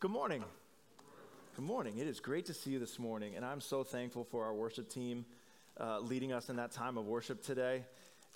[0.00, 0.44] Good morning.
[1.56, 1.98] Good morning.
[1.98, 4.88] It is great to see you this morning, and I'm so thankful for our worship
[4.88, 5.24] team
[5.80, 7.82] uh, leading us in that time of worship today,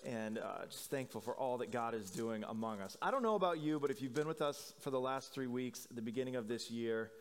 [0.05, 2.97] and uh, just thankful for all that God is doing among us.
[3.01, 5.47] I don't know about you, but if you've been with us for the last three
[5.47, 7.13] weeks, the beginning of this year,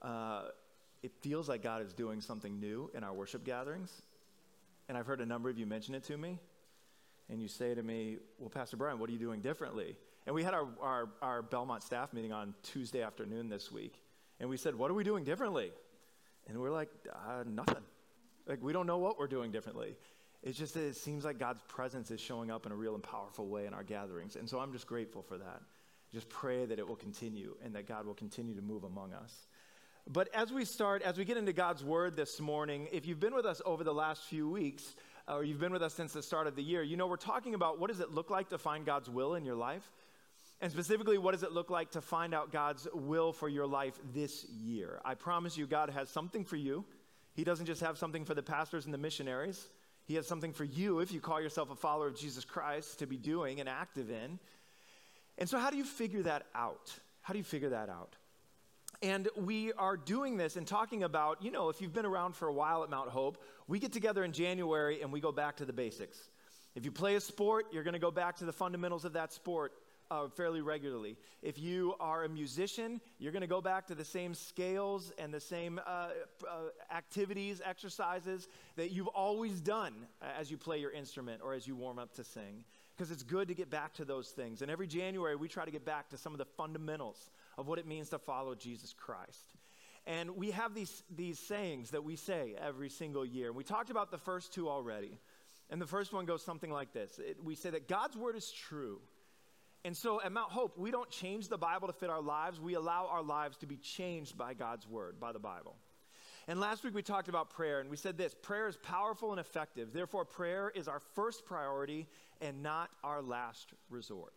[0.00, 0.44] uh,
[1.02, 3.92] it feels like God is doing something new in our worship gatherings,
[4.88, 6.38] and I've heard a number of you mention it to me.
[7.28, 9.98] And you say to me, Well, Pastor Brian, what are you doing differently?
[10.30, 14.00] And we had our, our, our Belmont staff meeting on Tuesday afternoon this week.
[14.38, 15.72] And we said, What are we doing differently?
[16.46, 17.82] And we're like, uh, Nothing.
[18.46, 19.96] Like, we don't know what we're doing differently.
[20.44, 23.02] It's just that it seems like God's presence is showing up in a real and
[23.02, 24.36] powerful way in our gatherings.
[24.36, 25.62] And so I'm just grateful for that.
[26.12, 29.48] Just pray that it will continue and that God will continue to move among us.
[30.06, 33.34] But as we start, as we get into God's word this morning, if you've been
[33.34, 34.94] with us over the last few weeks,
[35.26, 37.54] or you've been with us since the start of the year, you know we're talking
[37.54, 39.90] about what does it look like to find God's will in your life?
[40.60, 43.98] And specifically, what does it look like to find out God's will for your life
[44.12, 45.00] this year?
[45.04, 46.84] I promise you, God has something for you.
[47.32, 49.68] He doesn't just have something for the pastors and the missionaries,
[50.04, 53.06] He has something for you, if you call yourself a follower of Jesus Christ, to
[53.06, 54.38] be doing and active in.
[55.38, 56.92] And so, how do you figure that out?
[57.22, 58.16] How do you figure that out?
[59.02, 62.48] And we are doing this and talking about, you know, if you've been around for
[62.48, 65.64] a while at Mount Hope, we get together in January and we go back to
[65.64, 66.18] the basics.
[66.74, 69.32] If you play a sport, you're going to go back to the fundamentals of that
[69.32, 69.72] sport
[70.10, 71.16] uh, fairly regularly.
[71.42, 75.32] If you are a musician, you're going to go back to the same scales and
[75.32, 79.94] the same uh, uh, activities, exercises that you've always done
[80.38, 82.64] as you play your instrument or as you warm up to sing.
[82.96, 84.60] Because it's good to get back to those things.
[84.60, 87.78] And every January, we try to get back to some of the fundamentals of what
[87.78, 89.54] it means to follow Jesus Christ.
[90.06, 93.52] And we have these, these sayings that we say every single year.
[93.52, 95.18] We talked about the first two already.
[95.70, 98.50] And the first one goes something like this it, We say that God's word is
[98.50, 99.00] true
[99.84, 102.60] and so at Mount Hope, we don't change the Bible to fit our lives.
[102.60, 105.76] We allow our lives to be changed by God's word, by the Bible.
[106.48, 109.40] And last week we talked about prayer, and we said this prayer is powerful and
[109.40, 109.92] effective.
[109.92, 112.08] Therefore, prayer is our first priority
[112.40, 114.34] and not our last resort.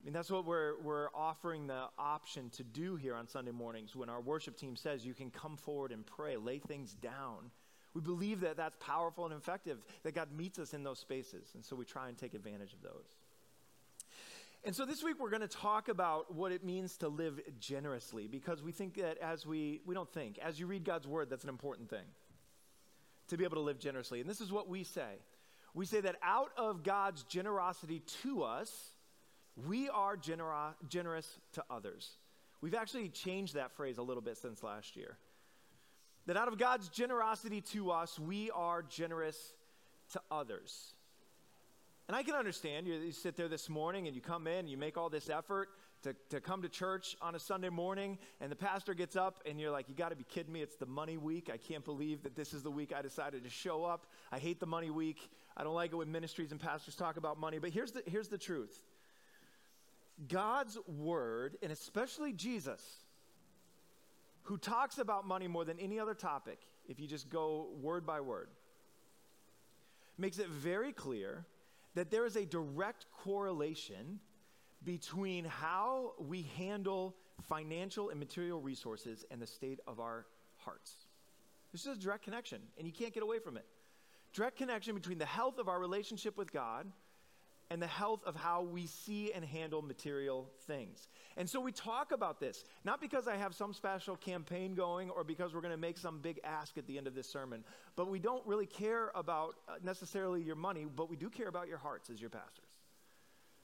[0.00, 3.96] I mean, that's what we're, we're offering the option to do here on Sunday mornings
[3.96, 7.50] when our worship team says you can come forward and pray, lay things down.
[7.94, 11.52] We believe that that's powerful and effective, that God meets us in those spaces.
[11.54, 13.16] And so we try and take advantage of those.
[14.66, 18.28] And so this week we're going to talk about what it means to live generously
[18.28, 21.44] because we think that as we, we don't think, as you read God's word, that's
[21.44, 22.06] an important thing
[23.28, 24.20] to be able to live generously.
[24.20, 25.18] And this is what we say
[25.74, 28.70] we say that out of God's generosity to us,
[29.66, 32.08] we are genera- generous to others.
[32.60, 35.18] We've actually changed that phrase a little bit since last year.
[36.26, 39.52] That out of God's generosity to us, we are generous
[40.12, 40.94] to others.
[42.06, 44.76] And I can understand you, you, sit there this morning and you come in you
[44.76, 45.70] make all this effort
[46.02, 49.58] to, to come to church on a Sunday morning, and the pastor gets up and
[49.58, 50.60] you're like, You got to be kidding me.
[50.60, 51.50] It's the money week.
[51.52, 54.06] I can't believe that this is the week I decided to show up.
[54.30, 55.30] I hate the money week.
[55.56, 57.58] I don't like it when ministries and pastors talk about money.
[57.58, 58.82] But here's the, here's the truth
[60.28, 62.82] God's word, and especially Jesus,
[64.42, 68.20] who talks about money more than any other topic, if you just go word by
[68.20, 68.48] word,
[70.18, 71.46] makes it very clear
[71.94, 74.20] that there is a direct correlation
[74.84, 81.06] between how we handle financial and material resources and the state of our hearts.
[81.72, 83.66] This is a direct connection, and you can't get away from it.
[84.32, 86.90] Direct connection between the health of our relationship with God
[87.70, 91.08] and the health of how we see and handle material things.
[91.36, 95.24] And so we talk about this, not because I have some special campaign going or
[95.24, 97.64] because we're going to make some big ask at the end of this sermon,
[97.96, 101.66] but we don't really care about uh, necessarily your money, but we do care about
[101.66, 102.68] your hearts as your pastors.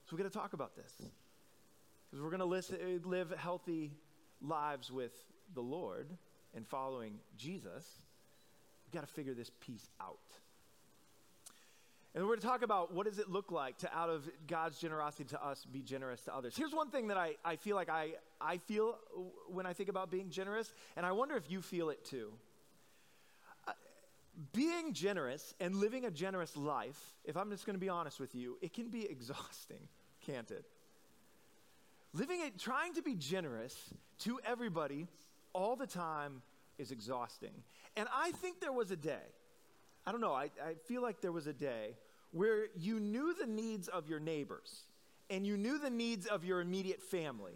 [0.07, 0.93] So we got to talk about this.
[2.11, 3.93] Because we're going to live healthy
[4.43, 5.13] lives with
[5.55, 6.09] the Lord
[6.55, 7.87] and following Jesus,
[8.85, 10.19] we've got to figure this piece out.
[12.15, 15.25] And we're to talk about what does it look like to, out of God's generosity
[15.25, 16.57] to us, be generous to others.
[16.57, 18.99] Here's one thing that I, I feel like I, I feel
[19.49, 22.33] when I think about being generous, and I wonder if you feel it too.
[23.69, 23.73] Uh,
[24.53, 28.35] being generous and living a generous life, if I'm just going to be honest with
[28.35, 29.87] you, it can be exhausting,
[30.27, 30.65] can't it?
[32.13, 33.77] Living it, trying to be generous
[34.21, 35.07] to everybody
[35.53, 36.43] all the time
[36.77, 37.53] is exhausting.
[37.97, 39.29] And I think there was a day
[40.11, 41.95] I don't know, I, I feel like there was a day
[42.33, 44.81] where you knew the needs of your neighbors
[45.31, 47.53] and you knew the needs of your immediate family,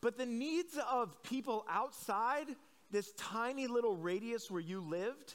[0.00, 2.46] but the needs of people outside
[2.90, 5.34] this tiny little radius where you lived,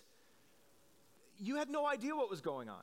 [1.38, 2.82] you had no idea what was going on.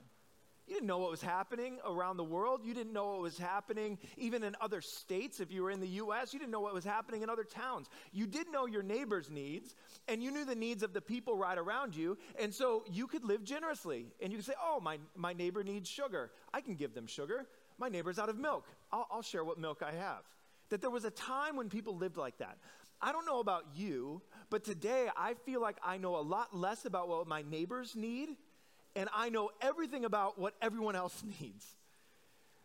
[0.67, 2.63] You didn't know what was happening around the world.
[2.65, 5.41] You didn't know what was happening even in other states.
[5.41, 7.91] If you were in the U.S., you didn't know what was happening in other towns.
[8.13, 9.75] You did know your neighbor's needs,
[10.09, 12.17] and you knew the needs of the people right around you.
[12.41, 14.07] And so you could live generously.
[14.23, 16.31] And you could say, Oh, my, my neighbor needs sugar.
[16.55, 17.47] I can give them sugar.
[17.77, 18.67] My neighbor's out of milk.
[18.91, 20.23] I'll, I'll share what milk I have.
[20.71, 22.57] That there was a time when people lived like that.
[23.03, 26.87] I don't know about you, but today I feel like I know a lot less
[26.87, 28.31] about what my neighbors need
[28.97, 31.67] and I know everything about what everyone else needs.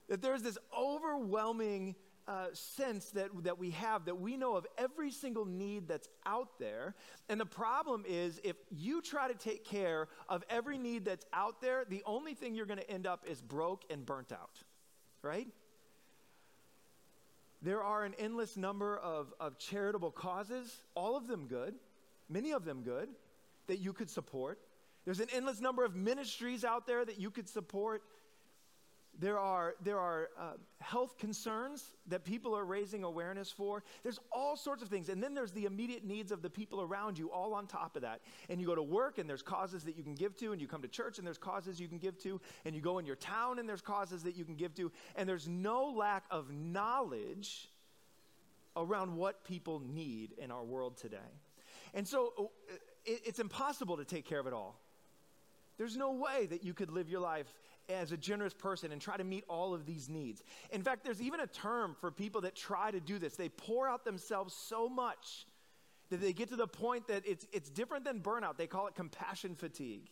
[0.07, 1.95] That there's this overwhelming
[2.27, 6.59] uh, sense that, that we have that we know of every single need that's out
[6.59, 6.93] there.
[7.27, 11.59] And the problem is, if you try to take care of every need that's out
[11.59, 14.61] there, the only thing you're going to end up is broke and burnt out,
[15.23, 15.47] right?
[17.63, 21.73] There are an endless number of, of charitable causes, all of them good,
[22.29, 23.09] many of them good,
[23.67, 24.59] that you could support.
[25.05, 28.03] There's an endless number of ministries out there that you could support.
[29.17, 30.43] There are, there are uh,
[30.79, 33.83] health concerns that people are raising awareness for.
[34.01, 35.09] There's all sorts of things.
[35.09, 38.03] And then there's the immediate needs of the people around you, all on top of
[38.03, 38.21] that.
[38.49, 40.53] And you go to work, and there's causes that you can give to.
[40.53, 42.39] And you come to church, and there's causes you can give to.
[42.63, 44.89] And you go in your town, and there's causes that you can give to.
[45.17, 47.67] And there's no lack of knowledge
[48.77, 51.17] around what people need in our world today.
[51.93, 52.43] And so uh,
[53.05, 54.79] it, it's impossible to take care of it all.
[55.79, 57.47] There's no way that you could live your life
[57.87, 60.43] as a generous person and try to meet all of these needs.
[60.71, 63.37] In fact, there's even a term for people that try to do this.
[63.37, 65.47] They pour out themselves so much
[66.09, 68.57] that they get to the point that it's, it's different than burnout.
[68.57, 70.09] They call it compassion fatigue.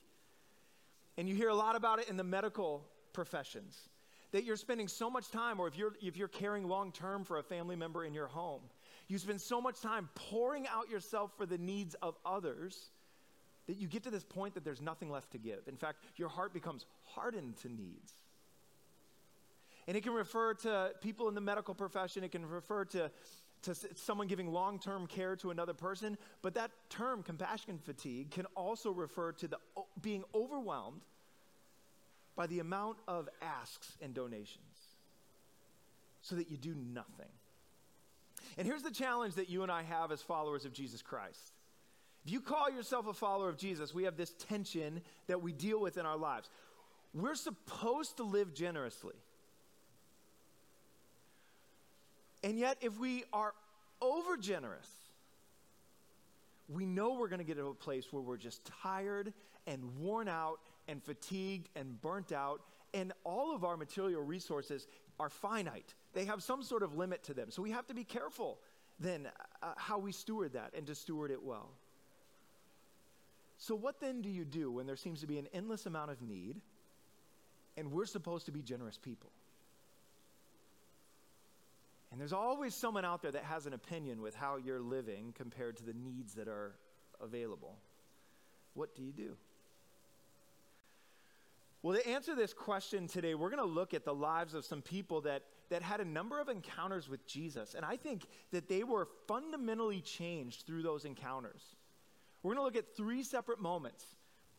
[1.18, 3.90] And you hear a lot about it in the medical professions.
[4.31, 7.40] That you're spending so much time, or if you're, if you're caring long term for
[7.40, 8.62] a family member in your home,
[9.10, 12.92] you spend so much time pouring out yourself for the needs of others
[13.68, 15.68] that you get to this point that there's nothing left to give.
[15.68, 18.14] In fact, your heart becomes hardened to needs.
[19.88, 23.12] And it can refer to people in the medical profession, it can refer to,
[23.64, 26.18] to someone giving long term care to another person.
[26.42, 29.58] But that term, compassion fatigue, can also refer to the,
[30.02, 31.02] being overwhelmed
[32.36, 34.98] by the amount of asks and donations
[36.22, 37.31] so that you do nothing.
[38.58, 41.54] And here's the challenge that you and I have as followers of Jesus Christ
[42.28, 45.80] if you call yourself a follower of Jesus, we have this tension that we deal
[45.80, 46.50] with in our lives.
[47.14, 49.14] We're supposed to live generously.
[52.44, 53.54] And yet, if we are
[54.02, 54.90] over generous,
[56.68, 59.32] we know we're going to get to a place where we're just tired
[59.66, 60.60] and worn out
[60.90, 62.60] and fatigued and burnt out,
[62.94, 64.86] and all of our material resources
[65.18, 65.94] are finite.
[66.12, 67.52] They have some sort of limit to them.
[67.52, 68.60] So we have to be careful
[69.00, 69.30] then
[69.64, 71.70] uh, how we steward that and to steward it well.
[73.57, 76.21] So, what then do you do when there seems to be an endless amount of
[76.21, 76.62] need
[77.75, 79.31] and we're supposed to be generous people?
[82.12, 85.77] And there's always someone out there that has an opinion with how you're living compared
[85.77, 86.75] to the needs that are
[87.21, 87.75] available.
[88.75, 89.36] What do you do?
[91.83, 94.81] Well, to answer this question today, we're going to look at the lives of some
[94.81, 97.75] people that, that had a number of encounters with Jesus.
[97.75, 101.62] And I think that they were fundamentally changed through those encounters.
[102.48, 104.06] We're going to look at three separate moments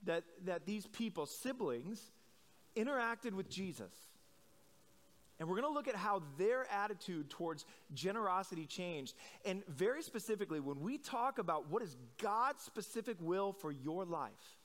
[0.04, 2.10] that, that these people, siblings,
[2.76, 3.90] interacted with Jesus.
[5.40, 7.64] And we're going to look at how their attitude towards
[7.94, 9.14] generosity changed.
[9.46, 14.58] And very specifically, when we talk about what is God's specific will for your life,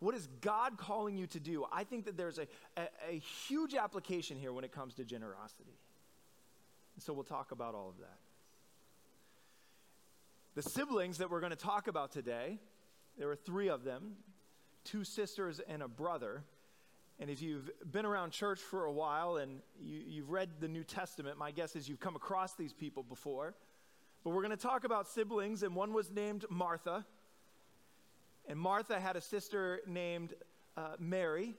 [0.00, 3.76] what is God calling you to do, I think that there's a, a, a huge
[3.76, 5.78] application here when it comes to generosity.
[6.98, 8.25] So we'll talk about all of that.
[10.56, 12.58] The siblings that we're going to talk about today,
[13.18, 14.14] there were three of them
[14.84, 16.44] two sisters and a brother.
[17.18, 20.82] And if you've been around church for a while and you, have read the New
[20.82, 23.54] Testament, my guess is you've come across these people before.
[24.24, 27.04] But we're going to talk about siblings, and one was named Martha.
[28.48, 30.32] And Martha had a sister named
[30.74, 31.54] uh, Mary.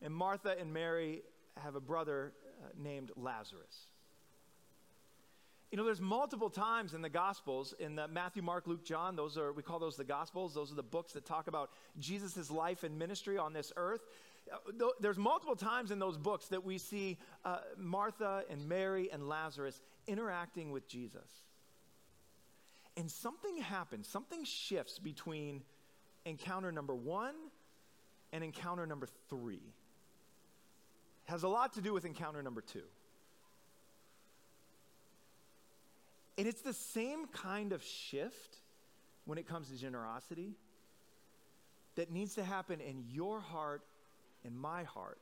[0.00, 1.22] And Martha and Mary
[1.58, 3.88] have a brother uh, named Lazarus.
[5.74, 9.36] You know, there's multiple times in the Gospels, in the Matthew, Mark, Luke, John, those
[9.36, 10.54] are, we call those the Gospels.
[10.54, 14.02] Those are the books that talk about Jesus' life and ministry on this earth.
[14.52, 19.28] Uh, there's multiple times in those books that we see uh, Martha and Mary and
[19.28, 21.28] Lazarus interacting with Jesus.
[22.96, 25.60] And something happens, something shifts between
[26.24, 27.34] encounter number one
[28.32, 29.74] and encounter number three.
[31.26, 32.84] It has a lot to do with encounter number two.
[36.36, 38.56] And it's the same kind of shift
[39.24, 40.54] when it comes to generosity
[41.94, 43.82] that needs to happen in your heart
[44.44, 45.18] in my heart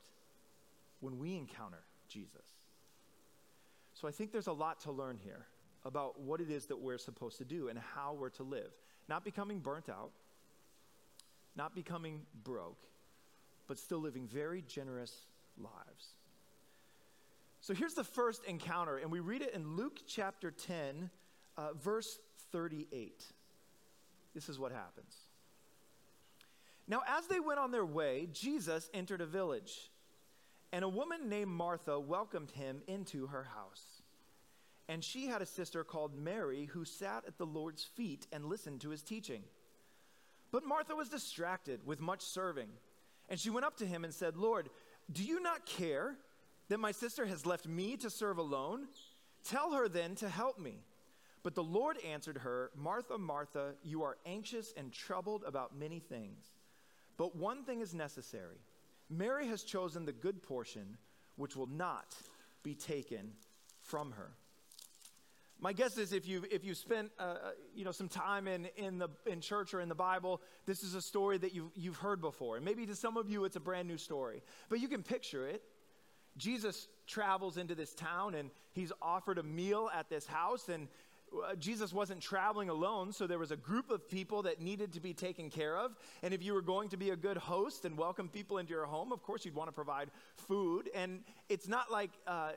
[0.99, 2.45] when we encounter Jesus.
[3.93, 5.45] So I think there's a lot to learn here
[5.85, 8.71] about what it is that we're supposed to do and how we're to live.
[9.07, 10.11] Not becoming burnt out,
[11.55, 12.81] not becoming broke,
[13.67, 15.27] but still living very generous
[15.57, 16.15] lives.
[17.63, 21.09] So here's the first encounter, and we read it in Luke chapter 10,
[21.55, 22.19] uh, verse
[22.51, 23.23] 38.
[24.35, 25.15] This is what happens.
[26.89, 29.89] Now, as they went on their way, Jesus entered a village,
[30.73, 34.01] and a woman named Martha welcomed him into her house.
[34.89, 38.81] And she had a sister called Mary who sat at the Lord's feet and listened
[38.81, 39.41] to his teaching.
[40.51, 42.67] But Martha was distracted with much serving.
[43.29, 44.69] And she went up to him and said, Lord,
[45.09, 46.17] do you not care
[46.69, 48.87] that my sister has left me to serve alone?
[49.47, 50.83] Tell her then to help me.
[51.43, 56.51] But the Lord answered her, Martha, Martha, you are anxious and troubled about many things.
[57.17, 58.57] But one thing is necessary.
[59.09, 60.97] Mary has chosen the good portion,
[61.35, 62.15] which will not
[62.63, 63.33] be taken
[63.81, 64.31] from her.
[65.59, 67.37] My guess is if you've, if you've spent uh, uh,
[67.73, 70.93] you know, some time in, in, the, in church or in the Bible, this is
[70.93, 72.57] a story that you've, you've heard before.
[72.57, 74.41] And maybe to some of you, it's a brand new story.
[74.69, 75.61] But you can picture it.
[76.37, 80.69] Jesus travels into this town and he's offered a meal at this house.
[80.69, 80.87] And
[81.33, 84.99] uh, Jesus wasn't traveling alone, so there was a group of people that needed to
[84.99, 85.95] be taken care of.
[86.21, 88.85] And if you were going to be a good host and welcome people into your
[88.85, 90.89] home, of course, you'd want to provide food.
[90.93, 92.51] And it's not like uh,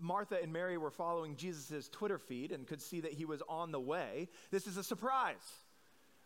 [0.00, 3.72] Martha and Mary were following Jesus' Twitter feed and could see that he was on
[3.72, 4.28] the way.
[4.50, 5.36] This is a surprise,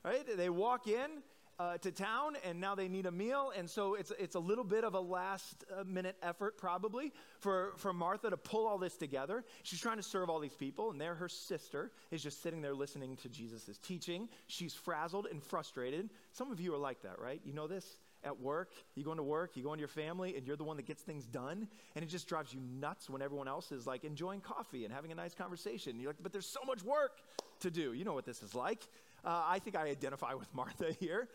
[0.04, 0.24] right?
[0.36, 1.22] They walk in
[1.60, 3.52] uh, to town and now they need a meal.
[3.54, 7.74] And so it's, it's a little bit of a last uh, minute effort, probably, for,
[7.76, 9.44] for Martha to pull all this together.
[9.62, 12.72] She's trying to serve all these people, and there her sister is just sitting there
[12.72, 14.30] listening to Jesus' teaching.
[14.46, 16.08] She's frazzled and frustrated.
[16.32, 17.40] Some of you are like that, right?
[17.44, 17.98] You know this?
[18.22, 20.76] at work, you go into work, you go into your family, and you're the one
[20.76, 24.04] that gets things done, and it just drives you nuts when everyone else is like
[24.04, 25.98] enjoying coffee and having a nice conversation.
[25.98, 27.22] You're like, but there's so much work
[27.60, 27.94] to do.
[27.94, 28.86] You know what this is like.
[29.24, 31.28] Uh, I think I identify with Martha here.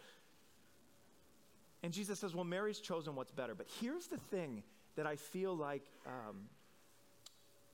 [1.86, 3.54] And Jesus says, well, Mary's chosen what's better.
[3.54, 4.64] But here's the thing
[4.96, 6.50] that I feel like um,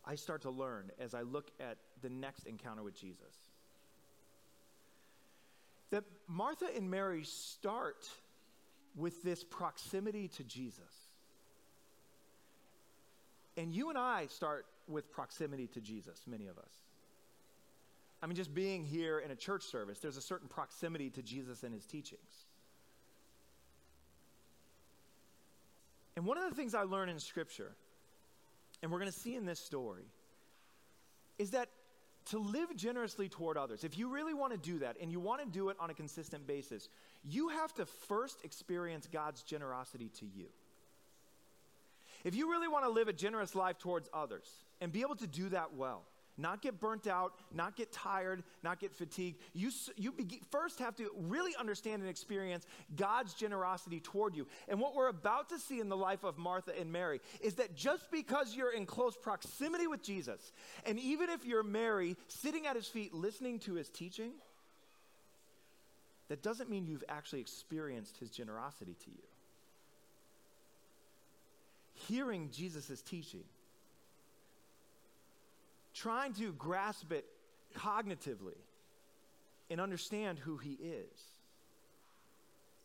[0.04, 3.34] I start to learn as I look at the next encounter with Jesus.
[5.92, 8.06] That Martha and Mary start
[8.98, 10.94] with this proximity to Jesus.
[13.56, 16.74] And you and I start with proximity to Jesus, many of us.
[18.22, 21.64] I mean, just being here in a church service, there's a certain proximity to Jesus
[21.64, 22.51] and his teachings.
[26.22, 27.72] And one of the things I learn in Scripture,
[28.84, 30.04] and we're going to see in this story,
[31.40, 31.68] is that
[32.26, 35.42] to live generously toward others, if you really want to do that and you want
[35.42, 36.90] to do it on a consistent basis,
[37.24, 40.46] you have to first experience God's generosity to you.
[42.24, 44.48] If you really want to live a generous life towards others
[44.80, 46.04] and be able to do that well,
[46.42, 49.40] not get burnt out, not get tired, not get fatigued.
[49.54, 50.14] You, you
[50.50, 54.48] first have to really understand and experience God's generosity toward you.
[54.68, 57.76] And what we're about to see in the life of Martha and Mary is that
[57.76, 60.52] just because you're in close proximity with Jesus,
[60.86, 64.32] and even if you're Mary sitting at his feet listening to his teaching,
[66.30, 69.24] that doesn't mean you've actually experienced his generosity to you.
[71.94, 73.44] Hearing Jesus' teaching
[76.02, 77.26] trying to grasp it
[77.78, 78.58] cognitively
[79.70, 81.22] and understand who he is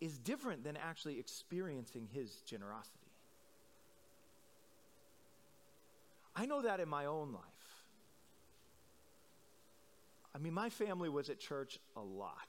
[0.00, 2.92] is different than actually experiencing his generosity.
[6.34, 7.42] I know that in my own life.
[10.34, 12.48] I mean, my family was at church a lot.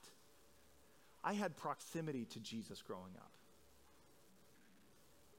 [1.23, 3.31] I had proximity to Jesus growing up.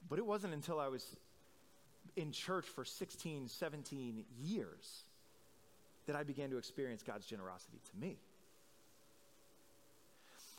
[0.09, 1.05] But it wasn't until I was
[2.15, 5.03] in church for 16, 17 years
[6.09, 8.17] that I began to experience God's generosity to me.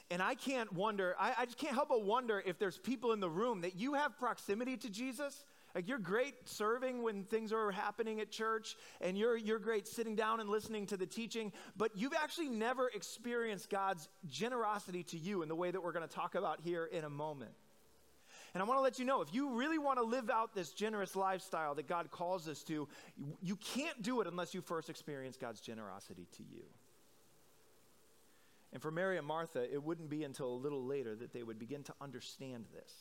[0.08, 3.18] And I can't wonder, I, I, just can't help but wonder if there's people in
[3.18, 5.44] the room that you have proximity to Jesus.
[5.74, 10.14] Like you're great serving when things are happening at church, and you're, you're great sitting
[10.14, 15.42] down and listening to the teaching, but you've actually never experienced God's generosity to you
[15.42, 17.52] in the way that we're going to talk about here in a moment.
[18.52, 20.70] And I want to let you know if you really want to live out this
[20.70, 22.88] generous lifestyle that God calls us to,
[23.40, 26.64] you can't do it unless you first experience God's generosity to you.
[28.72, 31.58] And for Mary and Martha, it wouldn't be until a little later that they would
[31.58, 32.92] begin to understand this.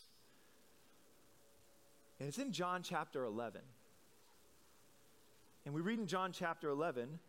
[2.20, 3.62] And it's in John chapter 11.
[5.66, 7.20] And we read in John chapter 11,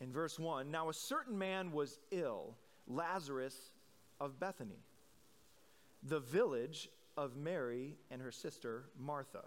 [0.00, 2.54] in verse 1 Now a certain man was ill,
[2.86, 3.56] Lazarus
[4.20, 4.78] of Bethany,
[6.02, 9.44] the village of Mary and her sister Martha.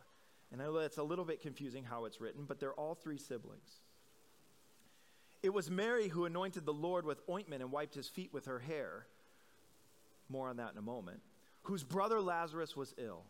[0.51, 3.17] And I know that's a little bit confusing how it's written, but they're all three
[3.17, 3.81] siblings.
[5.43, 8.59] It was Mary who anointed the Lord with ointment and wiped his feet with her
[8.59, 9.05] hair.
[10.27, 11.21] More on that in a moment.
[11.63, 13.23] Whose brother Lazarus was ill.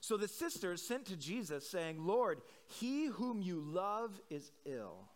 [0.00, 5.08] So the sisters sent to Jesus, saying, Lord, he whom you love is ill.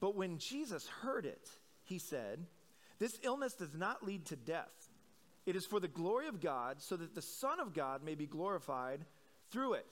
[0.00, 1.48] But when Jesus heard it,
[1.84, 2.46] he said,
[2.98, 4.89] This illness does not lead to death.
[5.46, 8.26] It is for the glory of God, so that the Son of God may be
[8.26, 9.04] glorified
[9.50, 9.86] through it.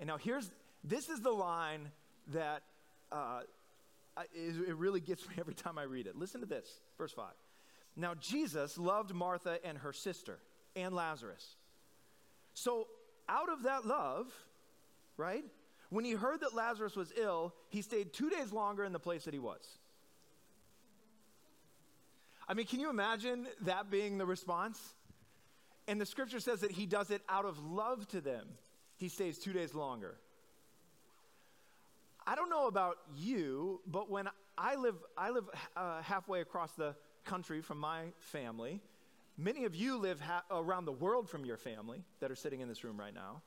[0.00, 0.50] And now here's
[0.82, 1.90] this is the line
[2.32, 2.62] that
[3.12, 3.40] uh,
[4.34, 6.16] it really gets me every time I read it.
[6.16, 7.26] Listen to this, verse 5.
[7.96, 10.38] Now Jesus loved Martha and her sister
[10.74, 11.56] and Lazarus.
[12.54, 12.88] So
[13.28, 14.26] out of that love,
[15.16, 15.44] right?
[15.90, 19.24] When he heard that Lazarus was ill, he stayed two days longer in the place
[19.24, 19.78] that he was.
[22.48, 24.78] I mean, can you imagine that being the response?
[25.88, 28.46] And the scripture says that he does it out of love to them.
[28.96, 30.16] He stays two days longer.
[32.26, 35.44] I don't know about you, but when I live, I live
[35.76, 38.80] uh, halfway across the country from my family.
[39.36, 42.68] Many of you live ha- around the world from your family that are sitting in
[42.68, 43.42] this room right now.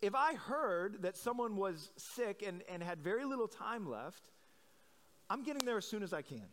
[0.00, 4.30] If I heard that someone was sick and, and had very little time left,
[5.30, 6.44] I'm getting there as soon as I can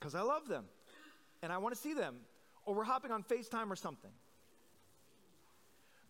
[0.00, 0.64] because I love them
[1.42, 2.16] and I want to see them,
[2.64, 4.10] or we're hopping on FaceTime or something.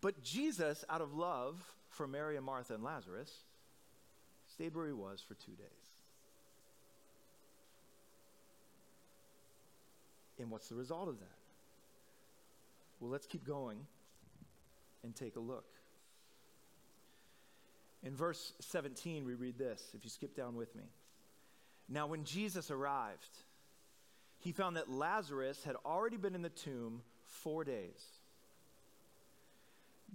[0.00, 3.30] But Jesus, out of love for Mary and Martha and Lazarus,
[4.52, 5.66] stayed where he was for two days.
[10.38, 11.26] And what's the result of that?
[12.98, 13.78] Well, let's keep going
[15.04, 15.66] and take a look.
[18.02, 20.84] In verse 17, we read this, if you skip down with me.
[21.88, 23.28] Now, when Jesus arrived,
[24.40, 28.04] he found that Lazarus had already been in the tomb four days.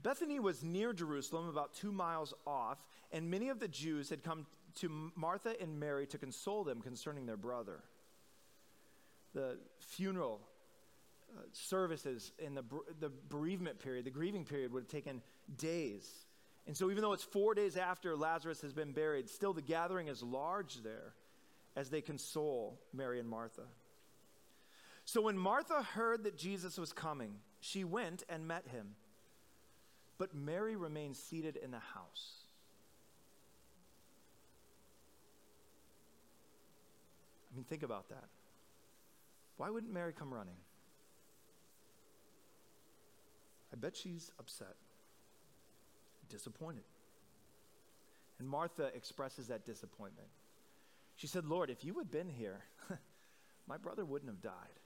[0.01, 2.77] Bethany was near Jerusalem, about two miles off,
[3.11, 7.25] and many of the Jews had come to Martha and Mary to console them concerning
[7.25, 7.79] their brother.
[9.33, 10.41] The funeral
[11.35, 12.63] uh, services in the,
[12.99, 15.21] the bereavement period, the grieving period, would have taken
[15.57, 16.09] days.
[16.67, 20.07] And so, even though it's four days after Lazarus has been buried, still the gathering
[20.07, 21.13] is large there
[21.75, 23.63] as they console Mary and Martha.
[25.05, 28.95] So, when Martha heard that Jesus was coming, she went and met him.
[30.17, 32.33] But Mary remained seated in the house.
[37.51, 38.25] I mean, think about that.
[39.57, 40.57] Why wouldn't Mary come running?
[43.71, 44.75] I bet she's upset,
[46.29, 46.83] disappointed.
[48.39, 50.27] And Martha expresses that disappointment.
[51.15, 52.63] She said, Lord, if you had been here,
[53.67, 54.79] my brother wouldn't have died.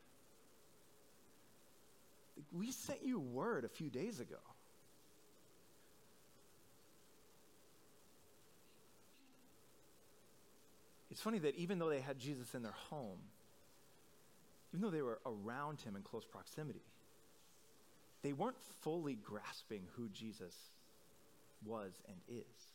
[2.52, 4.38] We sent you word a few days ago.
[11.12, 13.18] It's funny that even though they had Jesus in their home,
[14.74, 16.84] even though they were around him in close proximity,
[18.22, 20.56] they weren't fully grasping who Jesus
[21.66, 22.68] was and is.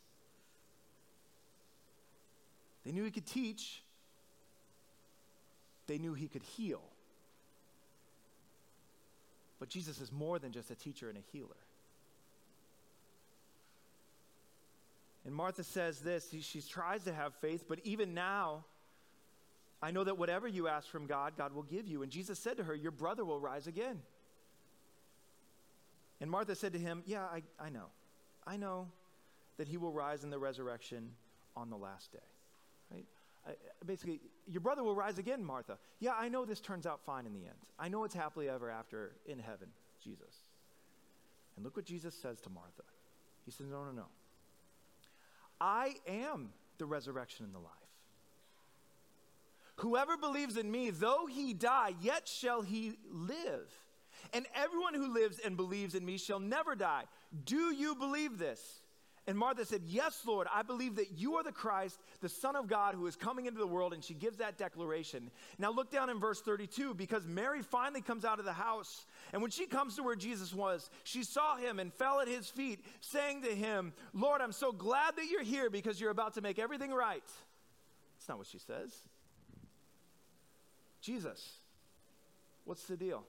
[2.84, 3.82] They knew he could teach,
[5.86, 6.82] they knew he could heal.
[9.58, 11.56] But Jesus is more than just a teacher and a healer.
[15.24, 18.64] And Martha says this she tries to have faith, but even now,
[19.82, 22.02] I know that whatever you ask from God, God will give you.
[22.02, 24.02] And Jesus said to her, Your brother will rise again.
[26.20, 27.86] And Martha said to him, Yeah, I, I know.
[28.46, 28.88] I know
[29.56, 31.10] that he will rise in the resurrection
[31.56, 32.18] on the last day.
[32.90, 33.06] Right?
[33.84, 35.78] Basically, your brother will rise again, Martha.
[36.00, 37.58] Yeah, I know this turns out fine in the end.
[37.78, 39.68] I know it's happily ever after in heaven,
[40.02, 40.42] Jesus.
[41.56, 42.82] And look what Jesus says to Martha.
[43.44, 44.06] He says, No, no, no.
[45.60, 47.70] I am the resurrection and the life.
[49.76, 53.70] Whoever believes in me, though he die, yet shall he live.
[54.32, 57.04] And everyone who lives and believes in me shall never die.
[57.44, 58.80] Do you believe this?
[59.26, 62.68] And Martha said, Yes, Lord, I believe that you are the Christ, the Son of
[62.68, 63.94] God, who is coming into the world.
[63.94, 65.30] And she gives that declaration.
[65.58, 69.06] Now look down in verse 32 because Mary finally comes out of the house.
[69.32, 72.48] And when she comes to where Jesus was, she saw him and fell at his
[72.48, 76.42] feet, saying to him, Lord, I'm so glad that you're here because you're about to
[76.42, 77.24] make everything right.
[78.18, 78.94] That's not what she says.
[81.00, 81.54] Jesus,
[82.64, 83.24] what's the deal?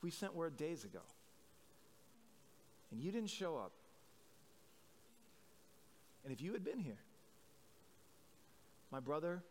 [0.00, 1.00] We sent word days ago
[2.94, 3.72] and you didn't show up,
[6.22, 7.00] and if you had been here,
[8.92, 9.42] my brother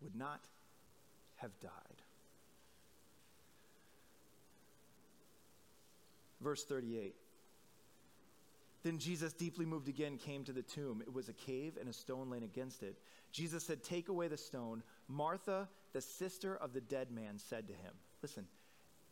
[0.00, 0.44] would not
[1.38, 1.72] have died.
[6.40, 7.16] Verse 38.
[8.84, 11.02] Then Jesus, deeply moved again, came to the tomb.
[11.04, 12.96] It was a cave and a stone laying against it.
[13.32, 14.84] Jesus said, Take away the stone.
[15.08, 18.46] Martha, the sister of the dead man, said to him, Listen,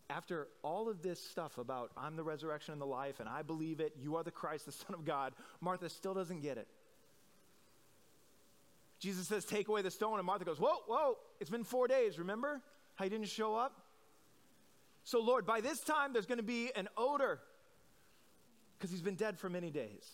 [0.08, 3.80] after all of this stuff about I'm the resurrection and the life, and I believe
[3.80, 6.68] it, you are the Christ, the Son of God, Martha still doesn't get it.
[8.98, 10.18] Jesus says, Take away the stone.
[10.18, 12.18] And Martha goes, Whoa, whoa, it's been four days.
[12.18, 12.62] Remember
[12.94, 13.82] how you didn't show up?
[15.04, 17.40] So, Lord, by this time there's going to be an odor
[18.76, 20.08] because he's been dead for many days.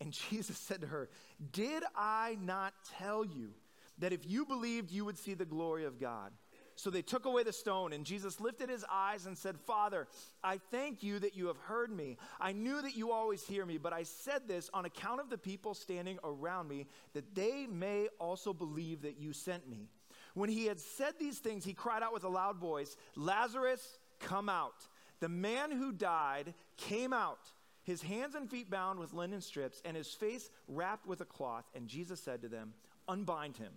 [0.00, 1.08] And Jesus said to her,
[1.52, 3.50] Did I not tell you
[3.98, 6.32] that if you believed, you would see the glory of God?
[6.80, 10.08] So they took away the stone, and Jesus lifted his eyes and said, Father,
[10.42, 12.16] I thank you that you have heard me.
[12.40, 15.36] I knew that you always hear me, but I said this on account of the
[15.36, 19.90] people standing around me, that they may also believe that you sent me.
[20.32, 24.48] When he had said these things, he cried out with a loud voice, Lazarus, come
[24.48, 24.88] out.
[25.20, 27.40] The man who died came out
[27.82, 31.66] his hands and feet bound with linen strips, and his face wrapped with a cloth.
[31.74, 32.72] And Jesus said to them,
[33.06, 33.72] Unbind him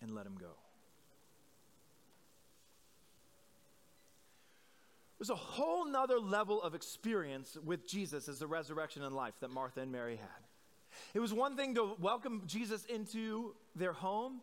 [0.00, 0.54] and let him go.
[5.18, 9.50] There's a whole nother level of experience with Jesus as the resurrection and life that
[9.50, 10.28] Martha and Mary had.
[11.12, 14.40] It was one thing to welcome Jesus into their home,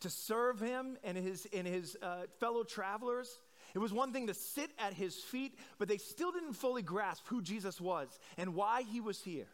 [0.00, 3.40] to serve him and his, and his uh, fellow travelers.
[3.72, 7.24] It was one thing to sit at his feet, but they still didn't fully grasp
[7.28, 9.48] who Jesus was and why he was here.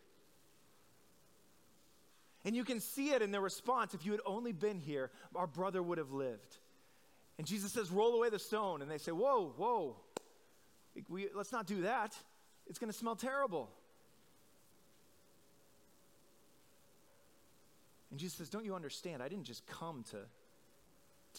[2.47, 3.93] And you can see it in their response.
[3.93, 6.59] If you had only been here, our brother would have lived.
[7.39, 8.83] And Jesus says, Roll away the stone.
[8.83, 9.97] And they say, Whoa, whoa.
[11.09, 12.17] We, let's not do that.
[12.67, 13.69] It's going to smell terrible.
[18.11, 19.23] And Jesus says, Don't you understand?
[19.23, 20.19] I didn't just come to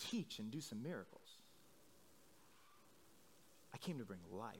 [0.09, 1.21] teach and do some miracles.
[3.73, 4.55] I came to bring life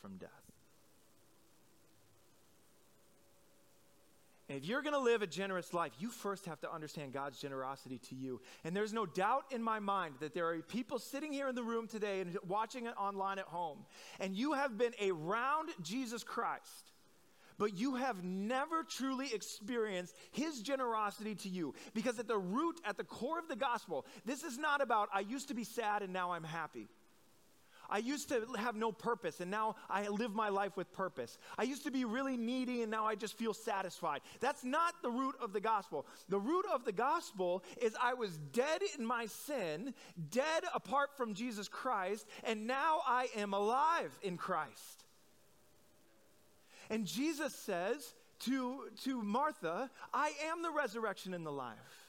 [0.00, 0.30] from death.
[4.52, 7.40] And if you're going to live a generous life, you first have to understand God's
[7.40, 8.42] generosity to you.
[8.64, 11.62] And there's no doubt in my mind that there are people sitting here in the
[11.62, 13.78] room today and watching it online at home,
[14.20, 16.92] and you have been around Jesus Christ
[17.58, 21.74] but you have never truly experienced his generosity to you.
[21.94, 25.20] Because at the root, at the core of the gospel, this is not about, I
[25.20, 26.88] used to be sad and now I'm happy.
[27.92, 31.36] I used to have no purpose and now I live my life with purpose.
[31.58, 34.22] I used to be really needy and now I just feel satisfied.
[34.40, 36.06] That's not the root of the gospel.
[36.30, 39.92] The root of the gospel is I was dead in my sin,
[40.30, 45.04] dead apart from Jesus Christ, and now I am alive in Christ.
[46.88, 48.14] And Jesus says
[48.46, 52.01] to, to Martha, I am the resurrection and the life.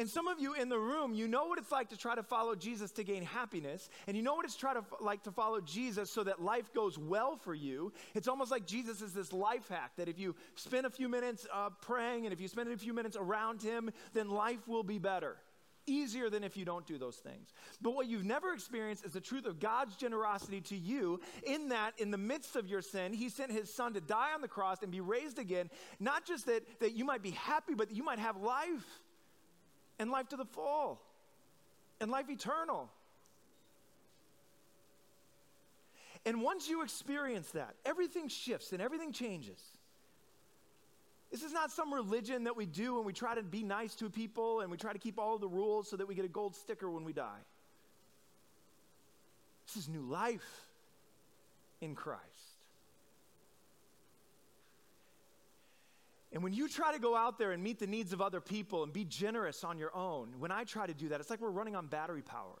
[0.00, 2.22] And some of you in the room, you know what it's like to try to
[2.22, 5.60] follow Jesus to gain happiness, and you know what it's try to like to follow
[5.60, 7.92] Jesus so that life goes well for you.
[8.14, 11.46] It's almost like Jesus is this life hack that if you spend a few minutes
[11.52, 14.98] uh, praying and if you spend a few minutes around Him, then life will be
[14.98, 15.36] better.
[15.86, 17.52] Easier than if you don't do those things.
[17.82, 21.92] But what you've never experienced is the truth of God's generosity to you, in that
[21.98, 24.82] in the midst of your sin, He sent His Son to die on the cross
[24.82, 25.68] and be raised again.
[25.98, 28.99] Not just that, that you might be happy, but that you might have life
[30.00, 30.98] and life to the full
[32.00, 32.90] and life eternal.
[36.24, 39.60] And once you experience that, everything shifts and everything changes.
[41.30, 44.10] This is not some religion that we do and we try to be nice to
[44.10, 46.28] people and we try to keep all of the rules so that we get a
[46.28, 47.38] gold sticker when we die.
[49.66, 50.66] This is new life
[51.80, 52.24] in Christ.
[56.32, 58.84] And when you try to go out there and meet the needs of other people
[58.84, 61.50] and be generous on your own, when I try to do that, it's like we're
[61.50, 62.58] running on battery power.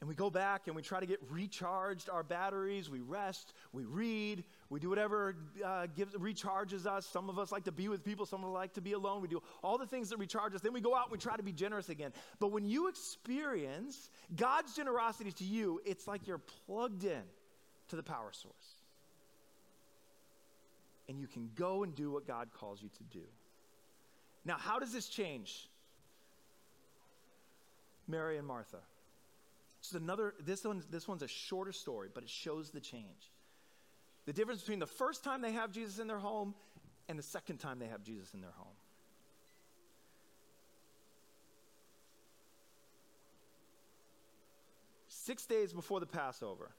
[0.00, 2.88] And we go back and we try to get recharged our batteries.
[2.90, 7.06] We rest, we read, we do whatever uh, gives, recharges us.
[7.06, 9.22] Some of us like to be with people, some of us like to be alone.
[9.22, 10.60] We do all the things that recharge us.
[10.60, 12.12] Then we go out and we try to be generous again.
[12.38, 17.22] But when you experience God's generosity to you, it's like you're plugged in
[17.88, 18.75] to the power source
[21.08, 23.24] and you can go and do what God calls you to do.
[24.44, 25.68] Now, how does this change
[28.06, 28.78] Mary and Martha?
[29.80, 33.32] This is another, this, one, this one's a shorter story, but it shows the change.
[34.24, 36.54] The difference between the first time they have Jesus in their home
[37.08, 38.74] and the second time they have Jesus in their home.
[45.08, 46.70] Six days before the Passover,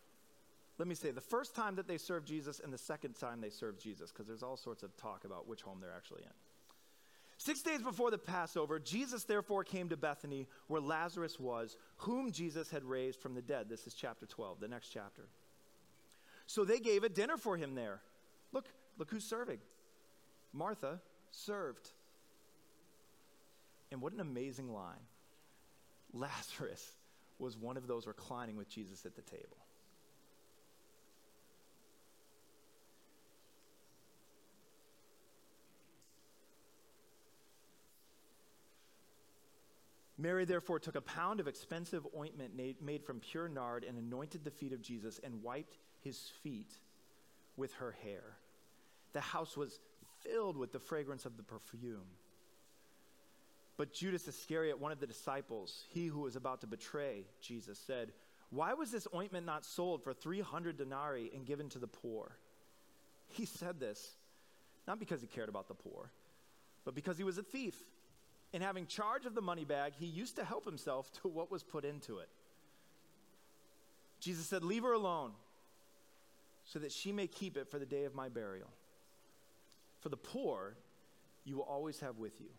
[0.77, 3.49] let me say the first time that they served Jesus and the second time they
[3.49, 6.33] served Jesus, because there's all sorts of talk about which home they're actually in.
[7.39, 12.69] Six days before the Passover, Jesus therefore came to Bethany where Lazarus was, whom Jesus
[12.69, 13.69] had raised from the dead.
[13.69, 15.27] This is chapter 12, the next chapter.
[16.47, 18.01] So they gave a dinner for him there.
[18.51, 18.65] Look,
[18.97, 19.59] look who's serving.
[20.51, 21.91] Martha served.
[23.91, 25.05] And what an amazing line.
[26.13, 26.91] Lazarus
[27.37, 29.57] was one of those reclining with Jesus at the table.
[40.17, 44.51] Mary therefore took a pound of expensive ointment made from pure nard and anointed the
[44.51, 46.73] feet of Jesus and wiped his feet
[47.55, 48.23] with her hair.
[49.13, 49.79] The house was
[50.21, 52.07] filled with the fragrance of the perfume.
[53.77, 58.11] But Judas Iscariot, one of the disciples, he who was about to betray Jesus, said,
[58.49, 62.37] Why was this ointment not sold for 300 denarii and given to the poor?
[63.27, 64.15] He said this
[64.87, 66.11] not because he cared about the poor,
[66.85, 67.75] but because he was a thief
[68.53, 71.63] in having charge of the money bag, he used to help himself to what was
[71.63, 72.29] put into it.
[74.19, 75.31] Jesus said, Leave her alone
[76.65, 78.69] so that she may keep it for the day of my burial.
[79.99, 80.75] For the poor
[81.45, 82.49] you will always have with you,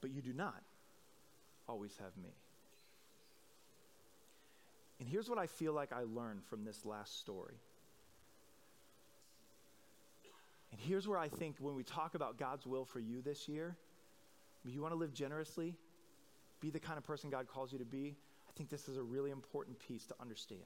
[0.00, 0.62] but you do not
[1.68, 2.30] always have me.
[5.00, 7.54] And here's what I feel like I learned from this last story
[10.70, 13.76] and here's where I think when we talk about God's will for you this year,
[14.64, 15.76] you want to live generously,
[16.60, 18.16] be the kind of person God calls you to be,
[18.48, 20.60] I think this is a really important piece to understand.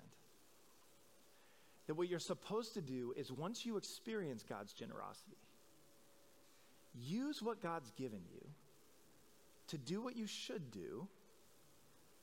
[1.87, 5.37] That what you're supposed to do is once you experience God's generosity,
[6.95, 8.47] use what God's given you
[9.69, 11.07] to do what you should do,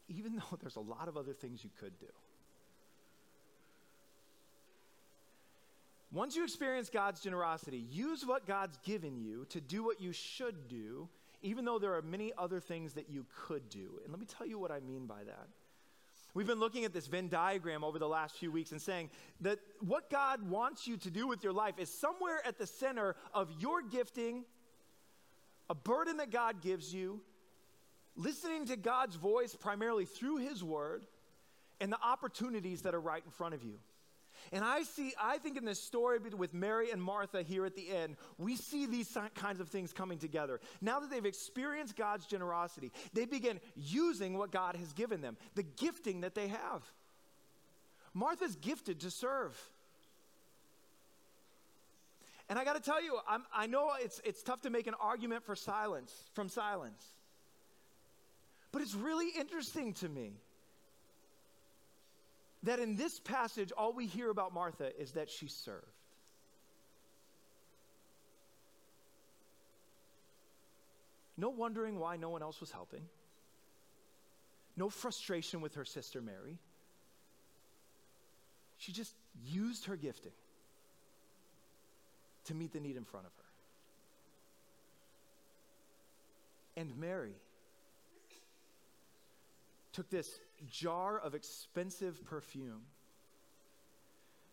[0.08, 2.08] even though there's a lot of other things you could do.
[6.12, 10.67] Once you experience God's generosity, use what God's given you to do what you should
[10.67, 11.08] do,
[11.41, 14.00] even though there are many other things that you could do.
[14.04, 15.48] And let me tell you what I mean by that.
[16.34, 19.10] We've been looking at this Venn diagram over the last few weeks and saying
[19.41, 23.15] that what God wants you to do with your life is somewhere at the center
[23.34, 24.45] of your gifting,
[25.69, 27.22] a burden that God gives you,
[28.15, 31.06] listening to God's voice primarily through His Word,
[31.82, 33.80] and the opportunities that are right in front of you.
[34.52, 37.89] And I see, I think in this story with Mary and Martha here at the
[37.89, 40.60] end, we see these kinds of things coming together.
[40.82, 45.63] Now that they've experienced God's generosity, they begin using what God has given them, the
[45.63, 46.84] gifting that they have.
[48.13, 49.58] Martha's gifted to serve.
[52.49, 54.95] And I got to tell you, I'm, i know it's, it's tough to make an
[54.99, 57.04] argument for silence, from silence.
[58.71, 60.34] But it's really interesting to me
[62.63, 65.86] that in this passage, all we hear about Martha is that she served.
[71.38, 73.04] No wondering why no one else was helping.
[74.76, 76.58] No frustration with her sister Mary.
[78.78, 79.13] She just
[79.45, 80.34] used her gifting
[82.45, 83.43] to meet the need in front of her.
[86.82, 87.36] And Mary
[90.00, 90.40] took this
[90.72, 92.84] jar of expensive perfume.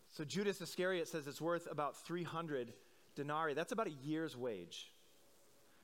[0.09, 2.73] So Judas Iscariot says it's worth about 300
[3.15, 3.55] denarii.
[3.55, 4.91] That's about a year's wage.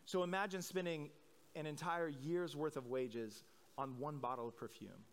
[0.05, 1.11] So imagine spending
[1.55, 3.45] an entire year's worth of wages
[3.79, 5.05] on one bottle of perfume.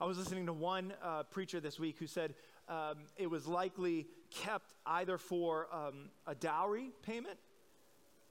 [0.00, 2.34] I was listening to one uh, preacher this week who said
[2.68, 7.38] um, it was likely kept either for um, a dowry payment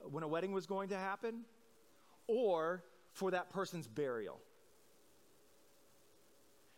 [0.02, 1.46] when a wedding was going to happen
[2.28, 4.42] or for that person's burial.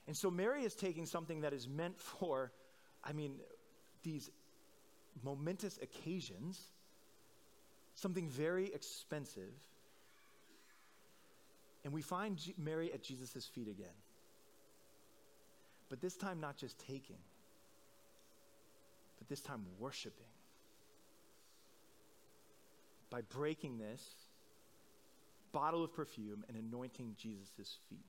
[0.10, 2.52] And so Mary is taking something that is meant for,
[3.04, 3.36] I mean,
[4.02, 4.32] these
[5.24, 6.60] momentous occasions,
[7.94, 9.54] something very expensive.
[11.86, 13.94] And we find G- Mary at Jesus' feet again.
[15.90, 17.20] But this time, not just taking,
[19.20, 20.26] but this time worshiping.
[23.12, 24.02] By breaking this
[25.52, 28.09] bottle of perfume and anointing Jesus' feet.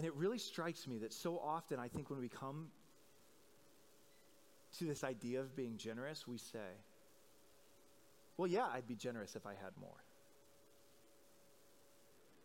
[0.00, 2.68] And it really strikes me that so often, I think, when we come
[4.78, 6.70] to this idea of being generous, we say,
[8.38, 10.02] well, yeah, I'd be generous if I had more.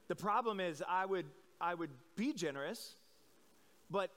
[0.09, 1.27] The problem is, I would,
[1.61, 2.95] I would be generous,
[3.89, 4.11] but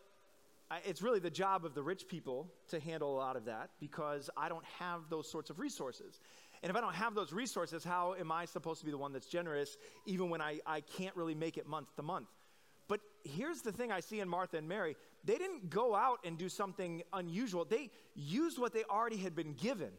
[0.69, 3.71] I, it's really the job of the rich people to handle a lot of that
[3.79, 6.19] because I don't have those sorts of resources.
[6.65, 9.13] And if I don't have those resources, how am I supposed to be the one
[9.13, 12.27] that's generous even when I, I can't really make it month to month?
[12.89, 16.39] But here's the thing I see in Martha and Mary they didn't go out and
[16.39, 19.91] do something unusual, they used what they already had been given.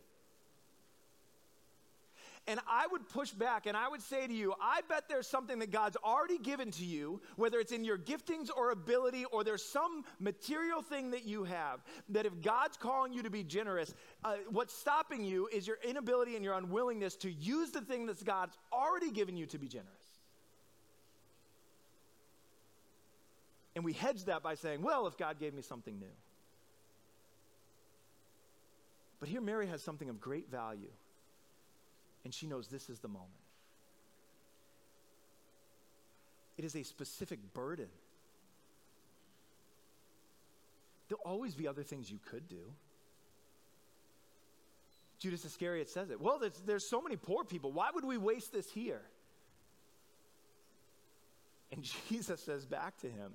[2.48, 5.60] And I would push back and I would say to you, I bet there's something
[5.60, 9.64] that God's already given to you, whether it's in your giftings or ability, or there's
[9.64, 14.38] some material thing that you have, that if God's calling you to be generous, uh,
[14.50, 18.58] what's stopping you is your inability and your unwillingness to use the thing that God's
[18.74, 19.99] already given you to be generous.
[23.80, 26.12] And we hedge that by saying, well, if God gave me something new.
[29.22, 30.92] But here, Mary has something of great value
[32.26, 33.32] and she knows this is the moment.
[36.58, 37.88] It is a specific burden.
[41.08, 42.74] There'll always be other things you could do.
[45.20, 46.20] Judas Iscariot says it.
[46.20, 47.72] Well, there's, there's so many poor people.
[47.72, 49.04] Why would we waste this here?
[51.72, 53.32] And Jesus says back to him,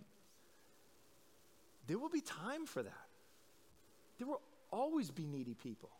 [1.87, 3.07] There will be time for that.
[4.18, 5.90] There will always be needy people.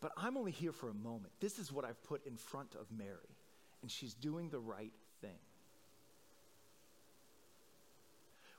[0.00, 1.32] But I'm only here for a moment.
[1.40, 3.36] This is what I've put in front of Mary,
[3.82, 5.38] and she's doing the right thing.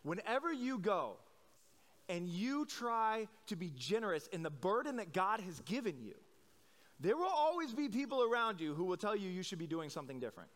[0.03, 1.17] Whenever you go
[2.09, 6.15] and you try to be generous in the burden that God has given you,
[6.99, 9.89] there will always be people around you who will tell you you should be doing
[9.89, 10.49] something different.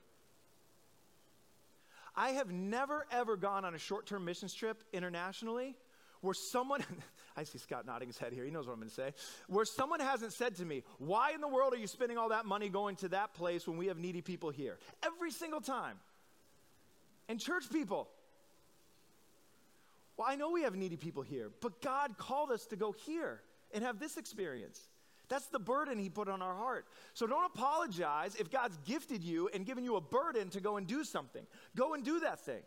[2.18, 5.78] I have never, ever gone on a short term missions trip internationally
[6.22, 6.84] where someone,
[7.38, 9.14] I see Scott nodding his head here, he knows what I'm to say,
[9.48, 12.48] where someone hasn't said to me, Why in the world are you spending all that
[12.48, 14.80] money going to that place when we have needy people here?
[15.04, 15.98] Every single time.
[17.30, 18.08] And church people,
[20.18, 23.42] well, I know we have needy people here, but God called us to go here
[23.74, 24.82] and have this experience.
[25.30, 26.86] That's the burden He put on our heart.
[27.14, 30.88] So don't apologize if God's gifted you and given you a burden to go and
[30.88, 31.46] do something.
[31.76, 32.62] Go and do that thing.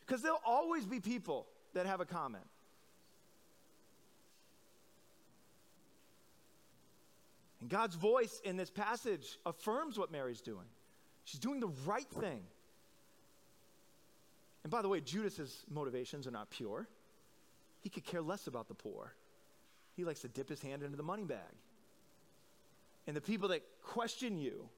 [0.00, 2.44] Because there'll always be people that have a comment.
[7.60, 10.66] And God's voice in this passage affirms what Mary's doing.
[11.24, 12.42] She's doing the right thing.
[14.64, 16.88] And by the way, Judas's motivations are not pure.
[17.82, 19.14] He could care less about the poor.
[19.96, 21.38] He likes to dip his hand into the money bag.
[23.06, 24.68] And the people that question you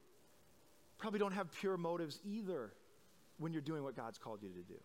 [0.99, 2.73] probably don't have pure motives either
[3.39, 4.81] when you're doing what God's called you to do.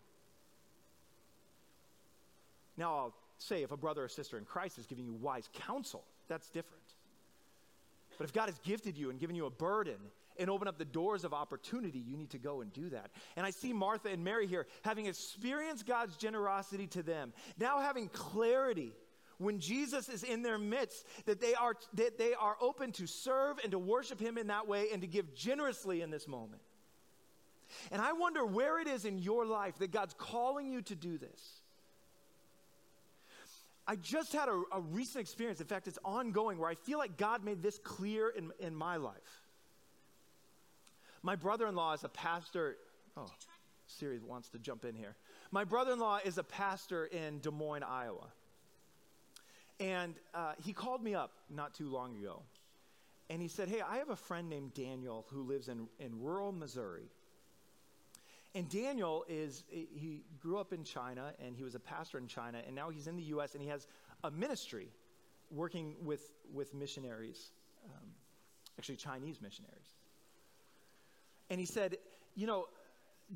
[2.75, 6.03] Now, I'll say if a brother or sister in Christ is giving you wise counsel,
[6.27, 6.83] that's different.
[8.17, 9.97] But if God has gifted you and given you a burden
[10.39, 13.11] and opened up the doors of opportunity, you need to go and do that.
[13.35, 18.09] And I see Martha and Mary here having experienced God's generosity to them, now having
[18.09, 18.93] clarity
[19.37, 23.59] when Jesus is in their midst that they are that they are open to serve
[23.61, 26.61] and to worship him in that way and to give generously in this moment.
[27.91, 31.17] And I wonder where it is in your life that God's calling you to do
[31.17, 31.61] this.
[33.87, 35.61] I just had a, a, recent experience.
[35.61, 38.97] In fact, it's ongoing where I feel like God made this clear in, in my
[38.97, 39.15] life.
[41.23, 42.75] My brother in law is a pastor.
[43.15, 43.31] Oh,
[43.87, 45.15] Siri wants to jump in here.
[45.51, 48.27] My brother in law is a pastor in Des Moines, Iowa.
[49.79, 52.41] And uh, he called me up not too long ago.
[53.29, 56.51] And he said, Hey, I have a friend named Daniel who lives in, in rural
[56.51, 57.09] Missouri.
[58.55, 62.59] And Daniel is, he grew up in China and he was a pastor in China,
[62.65, 63.85] and now he's in the US and he has
[64.23, 64.89] a ministry
[65.51, 67.51] working with, with missionaries,
[67.85, 68.09] um,
[68.79, 69.95] actually Chinese missionaries.
[71.49, 71.97] And he said,
[72.35, 72.65] You know,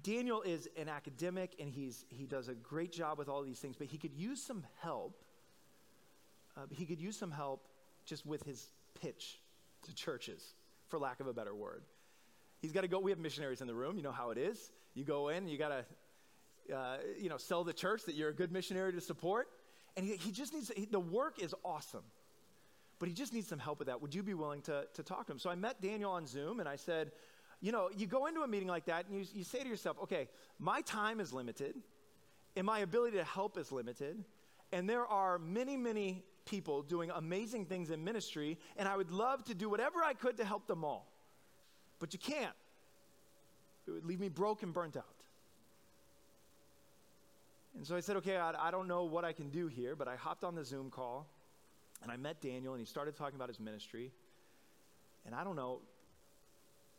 [0.01, 3.75] Daniel is an academic and he's, he does a great job with all these things,
[3.77, 5.21] but he could use some help.
[6.58, 7.68] Uh, he could use some help
[8.06, 9.40] just with his pitch
[9.84, 10.54] to churches,
[10.88, 11.84] for lack of a better word.
[12.60, 13.00] He's got to go.
[13.00, 13.98] We have missionaries in the room.
[13.98, 14.72] You know how it is.
[14.94, 18.34] You go in, you got to, uh, you know, sell the church that you're a
[18.34, 19.48] good missionary to support.
[19.98, 22.04] And he, he just needs, he, the work is awesome,
[23.00, 24.02] but he just needs some help with that.
[24.02, 25.40] Would you be willing to, to talk to him?
[25.40, 27.12] So I met Daniel on Zoom and I said,
[27.62, 29.98] you know, you go into a meeting like that and you, you say to yourself,
[30.04, 30.28] okay,
[30.60, 31.76] my time is limited
[32.56, 34.24] and my ability to help is limited.
[34.72, 39.43] And there are many, many people doing amazing things in ministry, and I would love
[39.45, 41.11] to do whatever I could to help them all
[42.01, 42.55] but you can't.
[43.88, 45.05] It would leave me broke and burnt out.
[47.78, 50.09] And so I said, okay, I, I, don't know what I can do here, but
[50.09, 51.28] I hopped on the Zoom call
[52.01, 54.11] and I met Daniel and he started talking about his ministry.
[55.26, 55.80] And I don't know,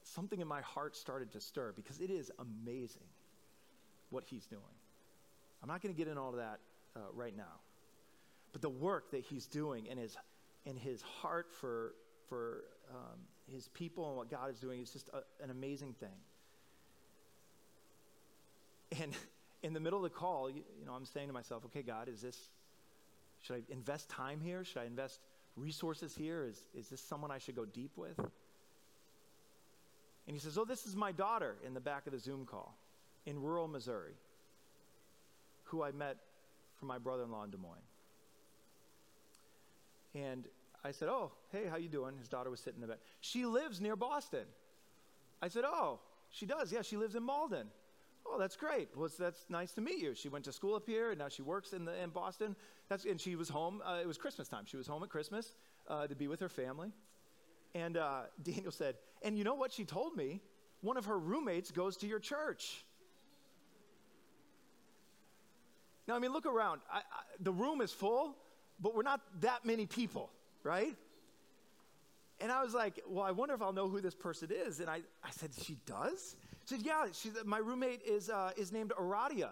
[0.05, 3.03] something in my heart started to stir because it is amazing
[4.09, 4.63] what he's doing.
[5.63, 6.61] I'm not going to get into all of that
[6.97, 7.61] uh, right now.
[8.53, 10.17] But the work that he's doing and his,
[10.67, 11.95] and his heart for,
[12.29, 13.19] for um,
[13.51, 16.09] his people and what God is doing is just a, an amazing thing.
[19.01, 19.13] And
[19.63, 22.09] in the middle of the call, you, you know, I'm saying to myself, okay, God,
[22.09, 22.39] is this,
[23.41, 24.65] should I invest time here?
[24.65, 25.21] Should I invest
[25.57, 26.45] resources here?
[26.45, 28.19] Is, is this someone I should go deep with?
[30.27, 32.77] And he says, Oh, this is my daughter in the back of the Zoom call
[33.27, 34.15] in rural Missouri,
[35.65, 36.17] who I met
[36.79, 37.83] from my brother in law in Des Moines.
[40.15, 40.47] And
[40.85, 42.17] I said, Oh, hey, how you doing?
[42.19, 42.99] His daughter was sitting in the bed.
[43.21, 44.45] She lives near Boston.
[45.41, 46.01] I said, Oh,
[46.31, 46.73] she does.
[46.73, 47.69] Yeah, she lives in Malden.
[48.27, 48.89] Oh, that's great.
[48.97, 50.15] Well, that's nice to meet you.
[50.15, 52.55] She went to school up here, and now she works in, the, in Boston.
[52.89, 53.83] That's, and she was home.
[53.85, 54.65] Uh, it was Christmas time.
[54.65, 55.55] She was home at Christmas
[55.89, 56.93] uh, to be with her family.
[57.75, 60.41] And uh, Daniel said, And you know what she told me?
[60.81, 62.85] One of her roommates goes to your church.
[66.09, 66.81] Now, I mean, look around.
[66.93, 67.01] I, I,
[67.41, 68.37] the room is full,
[68.83, 70.31] but we're not that many people,
[70.65, 70.95] right?
[72.41, 74.81] And I was like, well, I wonder if I'll know who this person is.
[74.81, 76.35] And I, I said, she does?
[76.69, 79.51] She said, yeah, she's, my roommate is, uh, is named Aradia.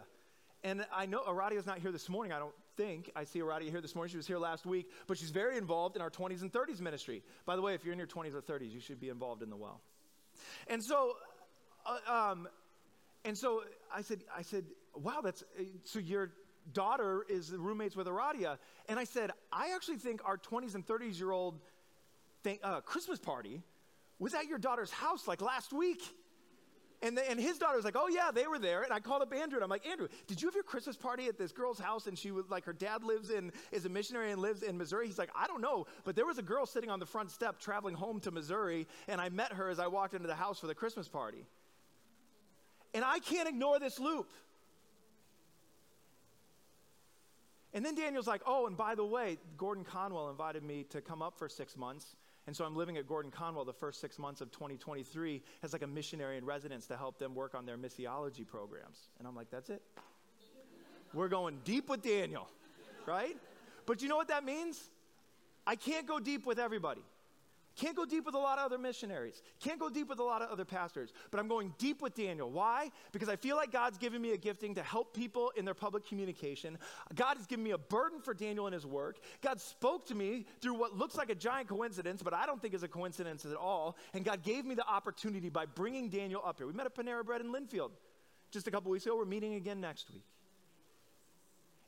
[0.65, 3.11] And I know Aradia's not here this morning, I don't think.
[3.15, 4.11] I see Aradia here this morning.
[4.11, 7.23] She was here last week, but she's very involved in our 20s and 30s ministry.
[7.47, 9.51] By the way, if you're in your 20s or 30s, you should be involved in
[9.51, 9.81] the well.
[10.67, 11.15] And so,
[11.87, 12.49] uh, um,
[13.25, 13.63] and so
[13.95, 14.65] I said, I said,
[14.95, 16.33] wow, that's, uh, so your
[16.73, 18.59] daughter is roommates with Aradia.
[18.89, 21.59] And I said, I actually think our 20s and 30s year old
[22.63, 23.63] uh, Christmas party
[24.19, 26.03] was at your daughter's house like last week.
[27.03, 28.83] And, the, and his daughter was like, oh yeah, they were there.
[28.83, 31.29] And I called up Andrew and I'm like, Andrew, did you have your Christmas party
[31.29, 32.07] at this girl's house?
[32.07, 35.07] And she was like, her dad lives in, is a missionary and lives in Missouri.
[35.07, 37.59] He's like, I don't know, but there was a girl sitting on the front step
[37.59, 38.87] traveling home to Missouri.
[39.09, 41.47] And I met her as I walked into the house for the Christmas party.
[42.93, 44.31] And I can't ignore this loop.
[47.73, 51.23] And then Daniel's like, oh, and by the way, Gordon Conwell invited me to come
[51.23, 52.17] up for six months.
[52.47, 55.83] And so I'm living at Gordon Conwell the first six months of 2023 as like
[55.83, 59.11] a missionary in residence to help them work on their missiology programs.
[59.19, 59.83] And I'm like, that's it.
[61.15, 62.49] We're going deep with Daniel,
[63.07, 63.37] right?
[63.87, 64.91] But you know what that means?
[65.67, 67.03] I can't go deep with everybody.
[67.81, 69.41] Can't go deep with a lot of other missionaries.
[69.59, 71.15] Can't go deep with a lot of other pastors.
[71.31, 72.51] But I'm going deep with Daniel.
[72.51, 72.91] Why?
[73.11, 76.07] Because I feel like God's given me a gifting to help people in their public
[76.07, 76.77] communication.
[77.15, 79.19] God has given me a burden for Daniel and his work.
[79.41, 82.75] God spoke to me through what looks like a giant coincidence, but I don't think
[82.75, 83.97] is a coincidence at all.
[84.13, 86.67] And God gave me the opportunity by bringing Daniel up here.
[86.67, 87.93] We met at Panera Bread in Lynnfield
[88.51, 89.17] just a couple weeks ago.
[89.17, 90.27] We're meeting again next week.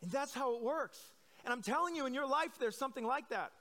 [0.00, 0.98] And that's how it works.
[1.44, 3.52] And I'm telling you, in your life, there's something like that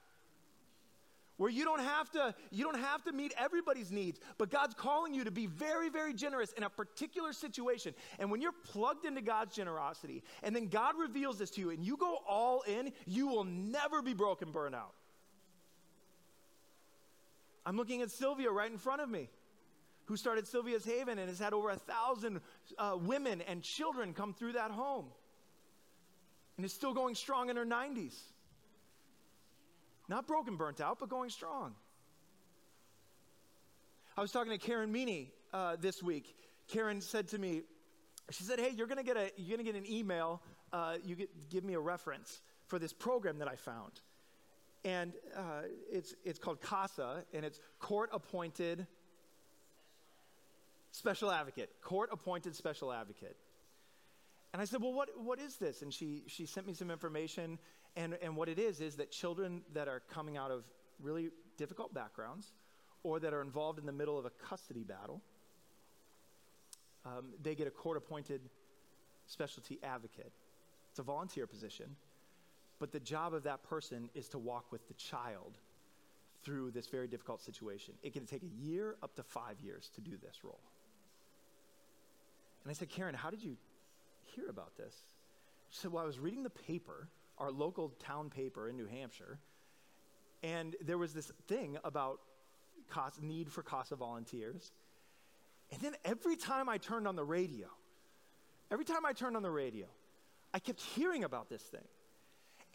[1.42, 5.12] where you don't have to you don't have to meet everybody's needs but god's calling
[5.12, 7.94] you to be very very generous in a particular situation.
[8.20, 11.84] And when you're plugged into god's generosity and then god reveals this to you and
[11.84, 14.94] you go all in you will never be broken burnout
[17.66, 19.28] i'm looking at sylvia right in front of me
[20.04, 22.40] who started sylvia's haven and has had over a thousand
[22.78, 25.06] uh, women and children come through that home.
[26.56, 28.14] And is still going strong in her 90s
[30.12, 31.74] not broken, burnt out, but going strong.
[34.14, 36.36] I was talking to Karen Meaney uh, this week.
[36.68, 37.62] Karen said to me,
[38.30, 40.42] she said, "Hey, you're gonna get a you're gonna get an email.
[40.70, 44.02] Uh, you get, give me a reference for this program that I found,
[44.84, 48.86] and uh, it's it's called CASA, and it's Court Appointed
[50.90, 51.70] Special Advocate.
[51.80, 53.36] Court Appointed Special Advocate.
[54.52, 55.82] And I said, Well, what, what is this?
[55.82, 57.58] And she, she sent me some information.
[57.96, 60.64] And, and what it is, is that children that are coming out of
[61.00, 62.52] really difficult backgrounds
[63.02, 65.20] or that are involved in the middle of a custody battle,
[67.04, 68.40] um, they get a court appointed
[69.26, 70.32] specialty advocate.
[70.90, 71.86] It's a volunteer position,
[72.78, 75.58] but the job of that person is to walk with the child
[76.44, 77.94] through this very difficult situation.
[78.02, 80.60] It can take a year up to five years to do this role.
[82.64, 83.56] And I said, Karen, how did you
[84.34, 84.94] hear about this?
[85.70, 89.38] She said, Well, I was reading the paper our local town paper in New Hampshire,
[90.42, 92.20] and there was this thing about
[92.90, 94.72] cost, need for CASA volunteers.
[95.70, 97.68] And then every time I turned on the radio,
[98.70, 99.86] every time I turned on the radio,
[100.52, 101.84] I kept hearing about this thing.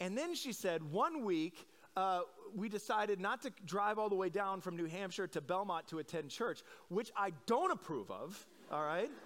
[0.00, 2.20] And then she said, one week, uh,
[2.54, 5.98] we decided not to drive all the way down from New Hampshire to Belmont to
[5.98, 9.10] attend church, which I don't approve of, all right?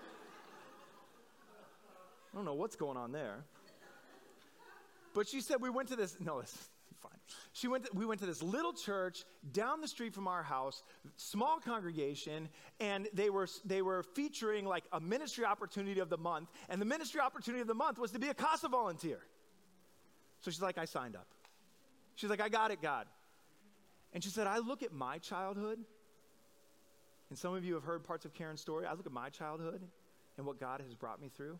[2.32, 3.44] I don't know what's going on there.
[5.14, 6.56] But she said we went to this, no, it's
[7.00, 7.12] fine.
[7.52, 10.82] She went, to, we went to this little church down the street from our house,
[11.16, 12.48] small congregation,
[12.80, 16.50] and they were, they were featuring like a ministry opportunity of the month.
[16.68, 19.20] And the ministry opportunity of the month was to be a CASA volunteer.
[20.40, 21.26] So she's like, I signed up.
[22.14, 23.06] She's like, I got it, God.
[24.12, 25.78] And she said, I look at my childhood,
[27.30, 28.84] and some of you have heard parts of Karen's story.
[28.84, 29.80] I look at my childhood
[30.36, 31.58] and what God has brought me through.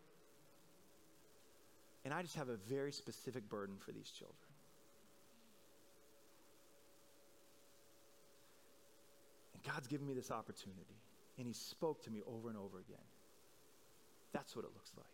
[2.05, 4.37] And I just have a very specific burden for these children.
[9.55, 10.99] And God's given me this opportunity,
[11.39, 13.07] and He spoke to me over and over again.
[14.33, 15.07] That's what it looks like.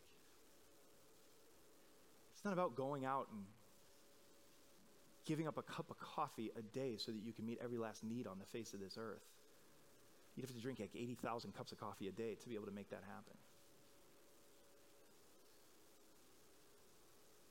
[2.34, 3.42] It's not about going out and
[5.26, 8.02] giving up a cup of coffee a day so that you can meet every last
[8.02, 9.26] need on the face of this earth.
[10.36, 12.72] You'd have to drink like 80,000 cups of coffee a day to be able to
[12.72, 13.36] make that happen.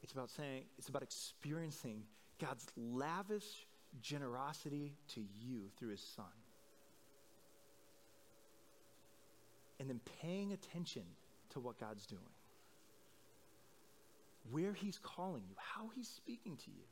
[0.07, 2.03] It's about saying, it's about experiencing
[2.39, 3.67] God's lavish
[4.01, 6.25] generosity to you through his son.
[9.81, 11.01] And then paying attention
[11.49, 12.21] to what God's doing,
[14.49, 16.85] where he's calling you, how he's speaking to you.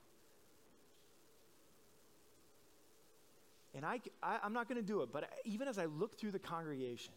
[3.76, 6.32] And I, I, am not going to do it, but even as I look through
[6.32, 7.13] the congregation,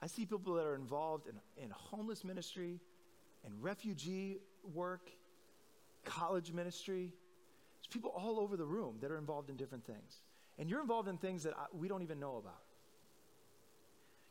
[0.00, 2.80] I see people that are involved in, in homeless ministry,
[3.44, 4.38] and refugee
[4.74, 5.10] work,
[6.04, 7.12] college ministry.
[7.78, 10.22] There's people all over the room that are involved in different things.
[10.58, 12.62] And you're involved in things that I, we don't even know about.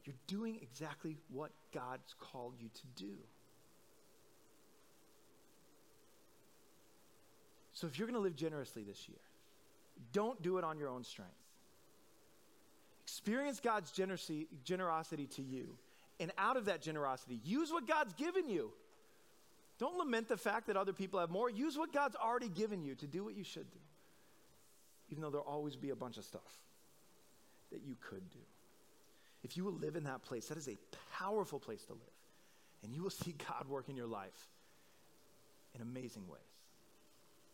[0.05, 3.13] You're doing exactly what God's called you to do.
[7.73, 9.17] So if you're going to live generously this year,
[10.13, 11.33] don't do it on your own strength.
[13.03, 15.77] Experience God's generosity, generosity to you.
[16.19, 18.71] And out of that generosity, use what God's given you.
[19.78, 21.49] Don't lament the fact that other people have more.
[21.49, 23.80] Use what God's already given you to do what you should do,
[25.09, 26.59] even though there'll always be a bunch of stuff
[27.71, 28.39] that you could do.
[29.43, 30.78] If you will live in that place, that is a
[31.19, 32.01] powerful place to live.
[32.84, 34.47] And you will see God work in your life
[35.73, 36.41] in amazing ways.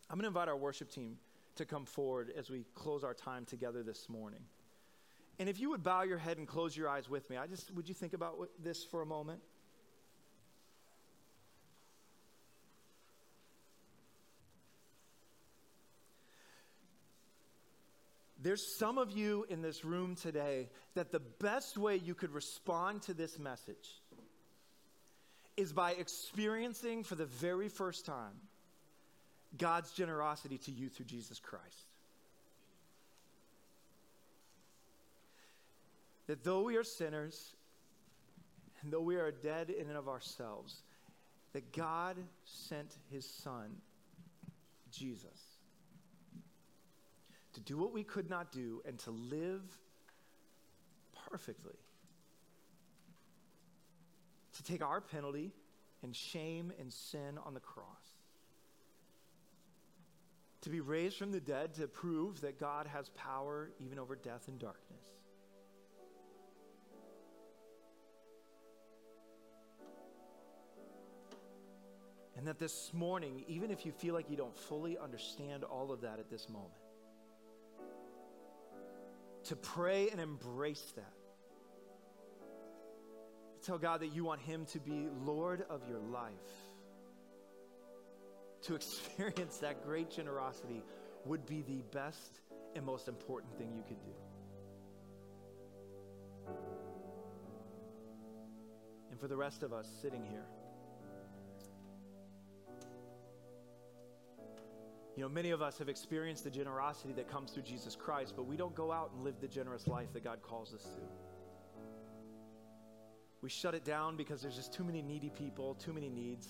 [0.10, 1.18] I'm going to invite our worship team
[1.56, 4.42] to come forward as we close our time together this morning.
[5.40, 7.74] And if you would bow your head and close your eyes with me, I just
[7.74, 9.42] would you think about this for a moment?
[18.42, 23.04] There's some of you in this room today that the best way you could respond
[23.04, 24.02] to this message
[25.58, 28.34] is by experiencing for the very first time
[29.58, 31.86] God's generosity to you through Jesus Christ.
[36.26, 37.54] That though we are sinners,
[38.82, 40.82] and though we are dead in and of ourselves,
[41.54, 42.16] that God
[42.46, 43.76] sent his Son,
[44.92, 45.51] Jesus,
[47.54, 49.62] to do what we could not do and to live
[51.30, 51.76] perfectly.
[54.58, 55.52] To take our penalty
[56.04, 57.88] and shame and sin on the cross.
[60.62, 64.48] To be raised from the dead to prove that God has power even over death
[64.48, 65.06] and darkness.
[72.38, 76.02] And that this morning, even if you feel like you don't fully understand all of
[76.02, 76.81] that at this moment,
[79.52, 81.12] to pray and embrace that.
[83.66, 86.32] Tell God that you want Him to be Lord of your life.
[88.62, 90.82] To experience that great generosity
[91.26, 92.40] would be the best
[92.78, 94.14] and most important thing you could do.
[99.12, 100.46] And for the rest of us sitting here,
[105.16, 108.44] You know, many of us have experienced the generosity that comes through Jesus Christ, but
[108.44, 111.02] we don't go out and live the generous life that God calls us to.
[113.42, 116.48] We shut it down because there's just too many needy people, too many needs.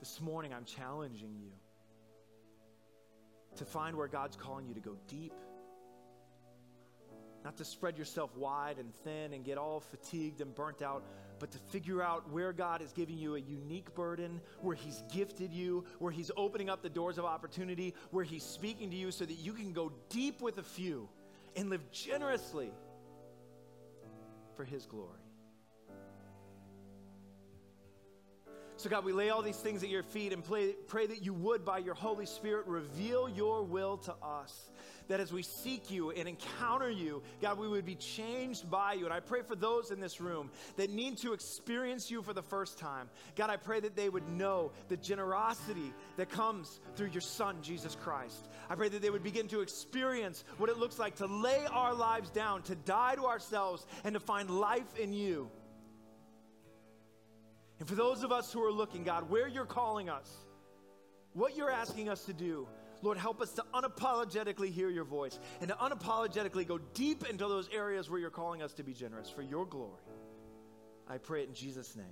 [0.00, 1.52] This morning, I'm challenging you
[3.56, 5.34] to find where God's calling you to go deep
[7.44, 11.02] not to spread yourself wide and thin and get all fatigued and burnt out,
[11.38, 15.52] but to figure out where God is giving you a unique burden, where He's gifted
[15.52, 19.24] you, where He's opening up the doors of opportunity, where He's speaking to you so
[19.24, 21.08] that you can go deep with a few
[21.56, 22.70] and live generously
[24.56, 25.20] for His glory.
[28.78, 31.34] So, God, we lay all these things at your feet and pray, pray that you
[31.34, 34.70] would, by your Holy Spirit, reveal your will to us
[35.08, 39.04] that as we seek you and encounter you, God, we would be changed by you.
[39.04, 42.42] And I pray for those in this room that need to experience you for the
[42.42, 43.08] first time.
[43.36, 47.96] God, I pray that they would know the generosity that comes through your Son, Jesus
[47.96, 48.48] Christ.
[48.70, 51.94] I pray that they would begin to experience what it looks like to lay our
[51.94, 55.50] lives down, to die to ourselves, and to find life in you.
[57.78, 60.30] And for those of us who are looking, God, where you're calling us,
[61.32, 62.66] what you're asking us to do,
[63.02, 67.68] Lord, help us to unapologetically hear your voice and to unapologetically go deep into those
[67.72, 70.02] areas where you're calling us to be generous for your glory.
[71.08, 72.06] I pray it in Jesus' name.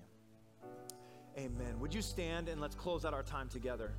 [1.37, 1.79] Amen.
[1.81, 3.93] Would you stand and let's close out our time together?